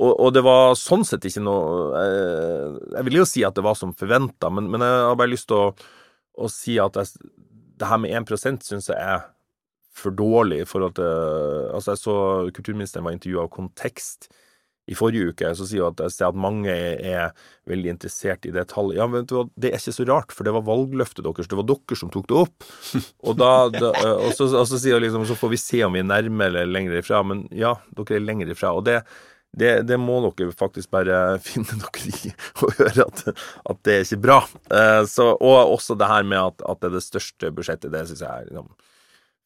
og, 0.02 0.12
og, 0.12 0.30
det 0.34 0.42
var 0.44 0.74
sånn 0.78 1.04
sett 1.06 1.24
ikke 1.28 1.44
noe 1.44 1.92
Jeg, 1.94 2.72
Jeg 2.96 3.06
vil 3.08 3.18
jo 3.20 3.28
si 3.28 3.44
at 3.46 3.56
det 3.56 3.64
var 3.66 3.78
som 3.78 3.94
forventa, 3.98 4.50
men, 4.50 4.70
men, 4.72 4.84
jeg 4.84 5.06
har 5.08 5.18
bare 5.20 5.32
lyst 5.32 5.48
til 5.52 5.60
å, 5.60 5.70
å 6.42 6.50
si 6.52 6.78
at 6.82 6.98
jeg, 6.98 7.32
det 7.78 7.90
her 7.90 8.02
med 8.02 8.14
1% 8.22 8.66
syns 8.66 8.90
jeg 8.90 8.98
er 8.98 9.26
for 9.92 10.14
dårlig 10.16 10.62
i 10.62 10.68
forhold 10.68 10.96
til 10.96 11.10
Altså, 11.74 11.92
jeg 11.92 12.02
så 12.02 12.16
kulturministeren 12.56 13.04
var 13.06 13.16
intervjua 13.16 13.46
av 13.46 13.52
Kontekst 13.52 14.30
i 14.90 14.96
forrige 14.98 15.30
uke, 15.30 15.50
så 15.54 15.66
sier 15.68 15.84
hun 15.84 15.92
at 15.92 16.00
jeg 16.02 16.14
ser 16.16 16.32
at 16.32 16.38
mange 16.42 16.72
er, 16.72 17.34
veldig 17.70 17.92
interessert 17.92 18.46
i 18.48 18.52
det 18.54 18.64
tallet. 18.72 18.96
Ja, 18.98 19.06
men 19.06 19.28
det 19.30 19.70
er 19.70 19.78
ikke 19.78 19.94
så 19.94 20.06
rart, 20.08 20.34
for 20.34 20.42
det 20.46 20.54
var 20.56 20.64
valgløftet 20.66 21.22
deres. 21.22 21.46
Det 21.46 21.58
var 21.58 21.68
dere 21.68 21.98
som 22.00 22.10
tok 22.10 22.26
det 22.32 22.40
opp. 22.40 22.66
Og, 23.28 23.36
da, 23.38 23.52
da, 23.70 23.92
og, 24.16 24.32
så, 24.34 24.48
og 24.50 24.66
så 24.66 24.80
sier 24.82 24.98
hun 24.98 25.04
liksom 25.04 25.28
så 25.30 25.38
får 25.38 25.52
vi 25.52 25.60
se 25.62 25.84
om 25.86 25.94
vi 25.94 26.02
er 26.02 26.08
nærme 26.08 26.48
eller 26.50 26.66
lenger 26.66 26.98
ifra. 26.98 27.22
Men 27.22 27.44
ja, 27.54 27.76
dere 27.94 28.18
er 28.18 28.26
lenger 28.26 28.50
ifra. 28.50 28.72
Og 28.74 28.82
det, 28.88 28.98
det, 29.52 29.72
det 29.88 29.98
må 30.00 30.20
dere 30.24 30.54
faktisk 30.56 30.92
bare 30.94 31.18
finne 31.46 31.80
dere 31.80 32.12
i 32.12 32.32
og 32.62 32.78
høre 32.78 33.08
at, 33.08 33.26
at 33.72 33.82
det 33.86 33.98
er 33.98 34.06
ikke 34.06 34.22
bra. 34.28 34.38
Eh, 34.72 35.02
så, 35.10 35.32
og 35.34 35.74
også 35.76 35.98
det 36.00 36.08
her 36.10 36.24
med 36.28 36.40
at, 36.40 36.64
at 36.68 36.80
det 36.80 36.92
er 36.92 36.96
det 36.98 37.04
største 37.08 37.52
budsjettet, 37.52 37.92
det 37.92 38.06
syns 38.08 38.24
jeg 38.24 38.30
er 38.30 38.48
liksom, 38.48 38.72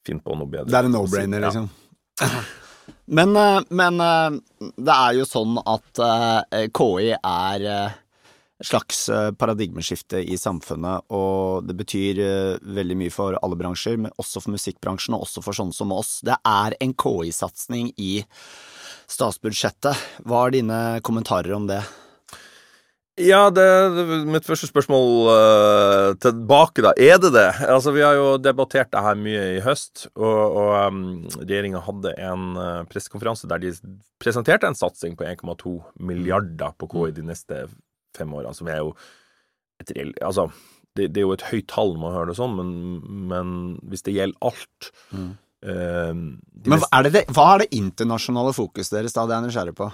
Finn 0.07 0.23
på 0.23 0.37
noe 0.39 0.47
bedre. 0.47 0.69
Det 0.71 0.77
er 0.79 0.87
en 0.87 0.93
no-brainer, 0.95 1.43
liksom. 1.43 1.67
Men, 3.05 3.35
eh, 3.35 3.61
men, 3.69 3.99
eh, 3.99 4.39
det 4.75 4.95
er 4.95 5.15
jo 5.17 5.27
sånn 5.27 5.59
at 5.63 6.01
eh, 6.03 6.67
KI 6.75 7.13
er 7.15 7.65
et 7.67 8.67
slags 8.67 9.03
paradigmeskifte 9.37 10.23
i 10.25 10.37
samfunnet, 10.39 11.05
og 11.13 11.67
det 11.67 11.75
betyr 11.77 12.21
veldig 12.65 12.97
mye 12.97 13.13
for 13.13 13.37
alle 13.37 13.59
bransjer, 13.59 13.99
men 14.01 14.15
også 14.17 14.41
for 14.41 14.55
musikkbransjen, 14.55 15.13
og 15.13 15.27
også 15.27 15.43
for 15.45 15.53
sånne 15.53 15.77
som 15.77 15.93
oss. 15.93 16.17
Det 16.25 16.39
er 16.41 16.73
en 16.81 16.95
KI-satsing 16.97 17.91
i 18.01 18.15
statsbudsjettet. 19.11 20.03
Hva 20.27 20.45
er 20.47 20.57
dine 20.57 20.81
kommentarer 21.05 21.55
om 21.57 21.69
det? 21.69 21.81
Ja, 23.17 23.47
det, 23.49 23.63
mitt 24.29 24.45
første 24.45 24.67
spørsmål 24.69 25.07
uh, 25.25 26.11
tilbake, 26.21 26.83
da. 26.85 26.91
Er 27.01 27.17
det 27.17 27.31
det? 27.33 27.47
Altså, 27.65 27.89
Vi 27.95 28.03
har 28.05 28.13
jo 28.13 28.35
debattert 28.37 28.91
det 28.93 29.01
her 29.01 29.17
mye 29.17 29.45
i 29.55 29.63
høst, 29.65 30.05
og, 30.13 30.37
og 30.61 30.69
um, 30.85 30.99
regjeringa 31.39 31.81
hadde 31.87 32.13
en 32.21 32.51
uh, 32.59 32.83
pressekonferanse 32.91 33.49
der 33.49 33.63
de 33.63 33.73
presenterte 34.21 34.69
en 34.69 34.77
satsing 34.77 35.17
på 35.17 35.25
1,2 35.25 35.73
milliarder 35.97 36.77
på 36.77 36.91
KI 36.93 37.15
de 37.17 37.25
neste 37.25 37.65
fem 38.17 38.37
årene, 38.37 38.53
som 38.53 38.69
er 38.69 38.83
jo 38.83 38.93
et 39.81 39.97
reelt 39.97 40.21
Altså, 40.21 40.51
det, 40.93 41.09
det, 41.09 41.23
er 41.23 41.25
jo 41.25 41.33
et 41.33 41.49
høyt 41.49 41.67
tall 41.73 41.95
når 41.95 42.03
man 42.03 42.15
hører 42.19 42.31
det 42.31 42.37
sånn, 42.37 42.55
men, 42.57 42.71
men 43.33 43.57
hvis 43.89 44.05
det 44.05 44.13
gjelder 44.13 44.49
alt 44.49 44.91
mm. 45.09 45.33
Uh, 45.65 46.11
Men 46.13 46.83
er 46.91 47.09
det, 47.09 47.23
hva 47.33 47.47
er 47.53 47.63
det 47.63 47.71
internasjonale 47.77 48.53
fokuset 48.55 48.99
deres, 48.99 49.15
da? 49.15 49.25
Det 49.25 49.35
er 49.35 49.41
jeg 49.41 49.47
nysgjerrig 49.47 49.77
på. 49.77 49.89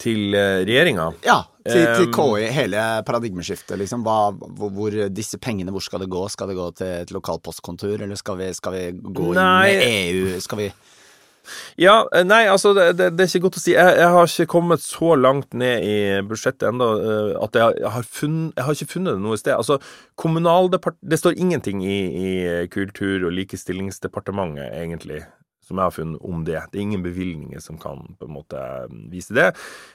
Til 0.00 0.36
uh, 0.36 0.60
regjeringa? 0.64 1.10
Ja, 1.26 1.42
til, 1.66 1.84
til, 1.98 2.06
KI, 2.14 2.46
hele 2.56 2.84
paradigmeskiftet, 3.08 3.76
liksom. 3.82 4.06
Hva, 4.06 4.30
hvor, 4.32 4.72
hvor, 4.76 4.96
disse 5.12 5.40
pengene, 5.42 5.74
hvor 5.74 5.84
skal 5.84 6.04
det 6.04 6.08
gå? 6.12 6.24
Skal 6.32 6.52
det 6.52 6.56
gå 6.60 6.70
til 6.78 6.94
et 7.02 7.12
lokalt 7.12 7.44
postkontor, 7.44 7.98
eller 7.98 8.16
skal 8.18 8.40
vi, 8.40 8.48
skal 8.56 8.76
vi 8.76 8.86
gå 8.96 9.32
inn 9.34 9.42
med 9.42 9.84
EU? 9.90 10.40
Skal 10.40 10.64
vi 10.64 10.70
ja, 11.80 11.96
eh, 12.14 12.24
nei, 12.26 12.44
altså, 12.50 12.72
det, 12.76 12.86
det, 12.98 13.10
det, 13.16 13.24
er 13.24 13.32
ikke 13.32 13.46
godt 13.48 13.58
å 13.60 13.62
si. 13.62 13.74
Jeg, 13.74 13.96
jeg, 13.98 14.12
har 14.14 14.30
ikke 14.30 14.52
kommet 14.52 14.84
så 14.84 15.16
langt 15.18 15.56
ned 15.56 15.86
i 15.86 15.96
budsjettet 16.28 16.68
ennå 16.70 16.88
uh, 17.00 17.32
at 17.44 17.58
jeg, 17.58 17.82
har 17.96 18.06
funnet, 18.06 18.54
jeg 18.56 18.66
har 18.66 18.78
ikke 18.78 18.94
funnet 18.94 19.16
det 19.18 19.24
noe 19.24 19.40
sted. 19.40 19.56
Altså, 19.56 19.80
Kommunaldepartementet 20.20 21.10
Det 21.10 21.18
står 21.20 21.38
ingenting 21.40 21.84
i, 21.86 21.98
i 22.06 22.30
Kultur- 22.72 23.26
og 23.26 23.34
likestillingsdepartementet, 23.36 24.68
egentlig 24.76 25.24
som 25.70 25.78
jeg 25.78 25.86
har 25.86 25.94
funnet 25.94 26.26
om 26.26 26.44
det. 26.44 26.58
Det 26.72 26.80
er 26.80 26.86
ingen 26.88 27.04
bevilgninger 27.04 27.62
som 27.62 27.78
kan 27.80 28.02
på 28.18 28.26
en 28.26 28.34
måte 28.34 28.60
vise 29.12 29.34
det. 29.36 29.52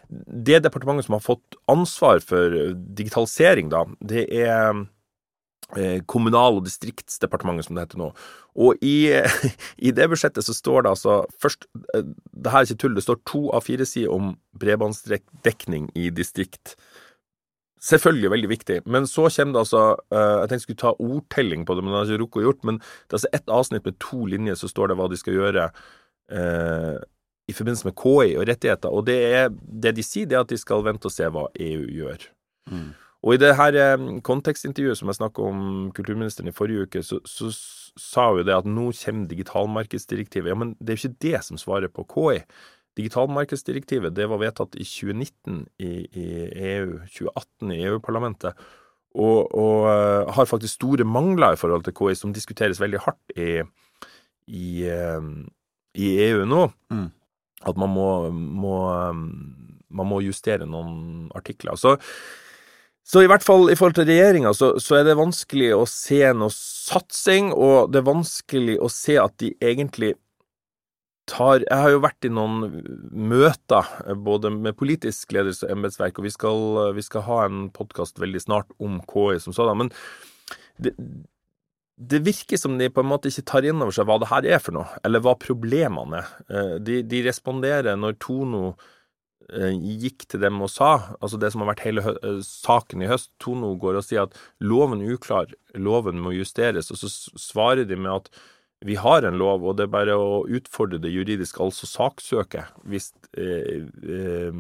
Det 0.08 0.62
departementet 0.64 1.10
som 1.10 1.18
har 1.18 1.26
fått 1.26 1.58
ansvar 1.72 2.24
for 2.24 2.56
digitalisering, 2.96 3.72
da, 3.74 3.84
det 4.00 4.28
er 4.32 4.54
eh, 4.56 4.86
Kommunal- 6.06 6.60
og 6.60 6.68
distriktsdepartementet, 6.68 7.66
som 7.66 7.78
det 7.78 7.88
heter 7.88 8.02
nå. 8.02 8.12
Og 8.56 8.84
i, 8.86 9.10
i, 9.86 9.92
det 9.92 10.06
budsjettet 10.12 10.46
så 10.46 10.54
står 10.54 10.86
det 10.86 10.92
altså 10.94 11.16
først 11.42 11.66
eh, 11.96 12.06
Det 12.32 12.54
her 12.54 12.62
er 12.62 12.70
ikke 12.70 12.84
tull, 12.84 12.94
det 12.96 13.04
står 13.04 13.18
to 13.26 13.42
av 13.50 13.66
fire 13.66 13.88
sider 13.90 14.14
om 14.14 14.36
bredbåndsdekning 14.62 15.90
i 15.98 16.12
distrikt. 16.14 16.78
Selvfølgelig 17.82 18.32
veldig 18.32 18.50
viktig. 18.50 18.80
Men 18.86 19.10
så 19.10 19.28
kommer 19.30 19.58
det 19.58 19.66
altså 19.66 19.84
uh, 20.14 20.40
Jeg 20.42 20.48
tenkte 20.50 20.56
jeg 20.56 20.68
skulle 20.68 20.84
ta 20.86 20.94
ordtelling 21.02 21.66
på 21.66 21.76
det, 21.76 21.84
men 21.84 21.92
det 21.92 21.98
har 21.98 22.08
jeg 22.08 22.16
ikke 22.16 22.24
rukket 22.24 22.42
å 22.42 22.46
gjort. 22.48 22.64
Men 22.66 22.80
det 22.80 23.12
er 23.12 23.20
altså 23.20 23.34
ett 23.34 23.52
avsnitt 23.60 23.86
med 23.86 24.00
to 24.02 24.26
linjer, 24.26 24.58
så 24.58 24.70
står 24.72 24.90
det 24.90 24.98
hva 24.98 25.10
de 25.12 25.20
skal 25.20 25.38
gjøre 25.38 25.70
Eh, 26.32 26.98
i 27.48 27.54
forbindelse 27.54 27.86
med 27.86 27.94
KI 27.94 28.38
og 28.40 28.48
rettigheter. 28.50 28.90
Og 28.90 29.06
det, 29.06 29.18
er, 29.38 29.50
det 29.54 29.94
de 29.98 30.04
sier, 30.06 30.26
det 30.26 30.38
er 30.38 30.46
at 30.46 30.50
de 30.50 30.58
skal 30.58 30.82
vente 30.86 31.06
og 31.06 31.14
se 31.14 31.28
hva 31.30 31.46
EU 31.62 31.84
gjør. 31.94 32.24
Mm. 32.72 32.88
Og 33.26 33.34
i 33.34 33.42
det 33.42 33.56
her 33.58 33.98
um, 33.98 34.20
kontekstintervjuet 34.22 35.00
som 35.00 35.10
jeg 35.10 35.18
snakka 35.18 35.48
om 35.50 35.60
kulturministeren 35.98 36.52
i 36.52 36.54
forrige 36.54 36.86
uke, 36.86 37.02
så, 37.04 37.18
så 37.26 37.50
sa 37.98 38.28
hun 38.36 38.46
det 38.46 38.54
at 38.54 38.70
nå 38.70 38.92
kommer 39.00 39.30
digitalmarkedsdirektivet. 39.32 40.52
Ja, 40.52 40.58
men 40.60 40.76
det 40.78 40.94
er 40.94 41.00
jo 41.00 41.08
ikke 41.08 41.24
det 41.26 41.42
som 41.48 41.58
svarer 41.58 41.90
på 41.90 42.06
KI. 42.12 42.44
Digitalmarkedsdirektivet 43.00 44.14
det 44.16 44.30
var 44.30 44.44
vedtatt 44.44 44.78
i 44.78 44.86
2019 44.86 45.66
i, 45.82 45.92
i 46.06 46.28
EU, 46.76 47.00
2018 47.10 47.74
i 47.74 47.82
EU-parlamentet, 47.90 48.62
og, 49.16 49.50
og 49.56 49.90
uh, 49.90 50.32
har 50.36 50.48
faktisk 50.48 50.78
store 50.78 51.08
mangler 51.08 51.56
i 51.56 51.60
forhold 51.60 51.86
til 51.88 51.96
KI, 51.98 52.14
som 52.20 52.34
diskuteres 52.36 52.82
veldig 52.84 53.04
hardt 53.08 53.36
i, 53.40 53.50
i, 54.54 54.70
uh, 54.86 55.28
i 55.98 56.14
EU 56.30 56.46
nå. 56.46 56.70
Mm. 56.94 57.10
At 57.66 57.78
man 57.82 57.90
må, 57.90 58.10
må, 58.30 58.80
man 59.90 60.10
må, 60.12 60.22
justere 60.22 60.68
noen 60.70 61.32
artikler. 61.34 61.80
Så, 61.80 61.96
så 63.06 63.22
i 63.22 63.28
hvert 63.30 63.46
fall 63.46 63.70
i 63.70 63.76
forhold 63.78 64.00
til 64.00 64.08
regjeringa, 64.10 64.52
så, 64.58 64.72
så, 64.82 64.98
er 64.98 65.06
det 65.06 65.18
vanskelig 65.20 65.70
å 65.76 65.84
se 65.90 66.24
noe 66.34 66.54
satsing, 66.54 67.52
og 67.54 67.92
det 67.94 68.02
er 68.02 68.08
vanskelig 68.08 68.80
å 68.82 68.90
se 68.90 69.20
at 69.22 69.36
de 69.42 69.54
egentlig 69.62 70.16
tar 71.30 71.64
Jeg 71.64 71.82
har 71.82 71.90
jo 71.90 72.02
vært 72.04 72.26
i 72.28 72.30
noen 72.30 72.82
møter, 73.10 73.88
både 74.22 74.52
med 74.54 74.78
politisk 74.78 75.34
ledelse 75.34 75.66
og 75.66 75.74
embetsverk, 75.74 76.20
og 76.20 76.28
vi 76.28 76.34
skal, 76.34 76.60
vi 76.94 77.06
skal, 77.06 77.26
ha 77.26 77.40
en 77.48 77.64
podkast 77.74 78.22
veldig 78.22 78.42
snart 78.44 78.70
om 78.78 79.00
KI 79.10 79.40
som 79.42 79.56
sådan. 79.58 79.86
Men 79.86 79.90
det, 80.78 80.94
det, 81.98 82.22
virker 82.28 82.62
som 82.62 82.78
de 82.78 82.92
på 82.94 83.02
en 83.02 83.10
måte 83.10 83.32
ikke 83.32 83.46
tar 83.50 83.66
inn 83.66 83.82
over 83.82 83.96
seg 83.96 84.06
hva 84.06 84.20
det 84.22 84.30
her 84.30 84.50
er 84.58 84.62
for 84.62 84.78
noe, 84.78 85.00
eller 85.02 85.26
hva 85.26 85.34
problemene 85.42 86.22
er. 86.22 86.36
Eh, 86.46 86.76
de, 86.86 87.02
de 87.10 87.24
responderer 87.26 87.98
når 87.98 88.20
Tono 88.22 88.76
gikk 89.50 90.26
til 90.32 90.42
dem 90.42 90.58
og 90.66 90.72
sa, 90.74 91.16
altså 91.20 91.38
det 91.38 91.52
som 91.54 91.62
har 91.62 91.74
vært 91.74 91.86
hele 91.86 92.02
eh, 92.16 92.42
saken 92.46 93.04
i 93.06 93.10
høst, 93.10 93.32
Tono 93.42 93.76
går 93.80 94.00
og 94.00 94.06
sier 94.08 94.26
at 94.26 94.38
loven 94.60 95.04
er 95.06 95.16
uklar, 95.16 95.54
loven 95.78 96.22
må 96.22 96.34
justeres, 96.34 96.92
og 96.92 96.98
så 96.98 97.12
svarer 97.38 97.86
de 97.86 97.98
med 98.00 98.14
at 98.14 98.30
vi 98.86 98.98
har 99.00 99.26
en 99.26 99.38
lov, 99.40 99.64
og 99.64 99.78
det 99.78 99.88
er 99.88 99.94
bare 99.94 100.16
å 100.20 100.44
utfordre 100.46 101.00
det 101.02 101.14
juridisk, 101.14 101.62
altså 101.64 101.88
saksøke, 101.90 102.66
hvis, 102.90 103.14
eh, 103.38 103.86
eh, 103.86 104.52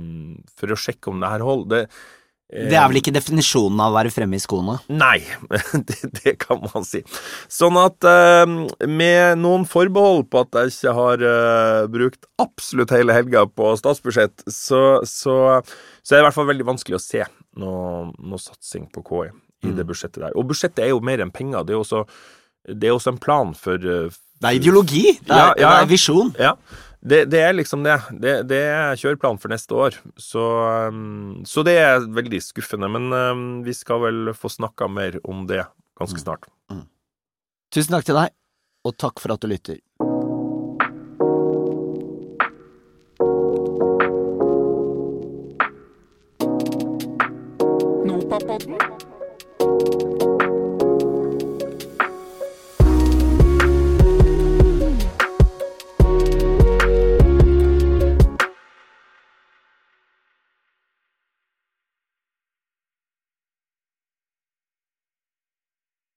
for 0.56 0.72
å 0.72 0.80
sjekke 0.80 1.12
om 1.12 1.20
det 1.22 1.30
her 1.34 1.46
holder. 1.46 1.86
Eh, 1.86 2.24
det 2.46 2.78
er 2.78 2.86
vel 2.92 3.00
ikke 3.00 3.14
definisjonen 3.16 3.80
av 3.82 3.90
å 3.90 3.96
være 3.98 4.12
fremme 4.14 4.38
i 4.38 4.42
skoene? 4.44 4.76
Nei, 4.94 5.18
det, 5.90 5.98
det 6.20 6.36
kan 6.44 6.62
man 6.62 6.86
si. 6.86 7.02
Sånn 7.52 7.80
at 7.82 8.06
eh, 8.06 8.44
med 8.86 9.42
noen 9.42 9.66
forbehold 9.70 10.28
på 10.30 10.44
at 10.46 10.60
jeg 10.60 10.76
ikke 10.76 10.94
har 11.00 11.26
eh, 11.26 11.80
brukt 11.92 12.30
absolutt 12.42 12.94
hele 12.94 13.18
helga 13.18 13.48
på 13.50 13.74
statsbudsjett, 13.82 14.46
så, 14.46 15.02
så, 15.10 15.40
så, 15.66 16.14
er 16.14 16.20
det 16.20 16.22
i 16.22 16.28
hvert 16.28 16.38
fall 16.38 16.52
veldig 16.52 16.70
vanskelig 16.70 17.00
å 17.00 17.02
se 17.02 17.26
noe, 17.62 18.12
noe 18.14 18.42
satsing 18.42 18.86
på 18.94 19.04
KI 19.10 19.26
i 19.32 19.72
mm. 19.72 19.76
det 19.80 19.90
budsjettet 19.90 20.22
der. 20.28 20.38
Og 20.38 20.46
budsjettet 20.52 20.86
er 20.86 20.94
jo 20.94 21.02
mer 21.02 21.26
enn 21.26 21.34
penger. 21.34 21.66
det 21.66 21.74
er 21.74 21.80
jo 21.80 21.86
også 21.88 22.06
det 22.66 22.90
er 22.90 22.96
også 22.96 23.12
en 23.14 23.22
plan 23.22 23.52
for 23.58 23.78
Det 23.78 24.10
er 24.42 24.56
ideologi. 24.58 25.18
Det 25.22 25.34
er, 25.34 25.38
ja, 25.38 25.50
ja, 25.54 25.70
det 25.70 25.82
er 25.84 25.90
visjon. 25.90 26.32
Ja. 26.42 26.56
Det, 27.06 27.26
det, 27.30 27.42
er 27.46 27.54
liksom 27.54 27.84
det. 27.86 28.00
det. 28.18 28.34
det. 28.50 28.62
er 28.74 28.98
kjøreplan 28.98 29.38
for 29.42 29.54
neste 29.54 29.78
år. 29.78 29.98
Så, 30.18 30.42
um, 30.90 31.44
så 31.46 31.62
det 31.66 31.76
er 31.78 32.00
veldig 32.02 32.40
skuffende. 32.42 32.90
Men 32.90 33.14
um, 33.14 33.44
vi 33.66 33.76
skal 33.78 34.02
vel 34.08 34.34
få 34.34 34.50
snakka 34.50 34.90
mer 34.90 35.20
om 35.24 35.46
det 35.50 35.62
ganske 36.00 36.18
mm. 36.18 36.24
snart. 36.24 36.50
Mm. 36.72 36.82
Mm. 36.82 36.88
Tusen 37.78 37.94
takk 37.94 38.08
til 38.10 38.18
deg, 38.18 38.34
og 38.86 38.98
takk 38.98 39.22
for 39.22 39.36
at 39.36 39.44
du 39.44 39.52
lytter. 39.52 39.78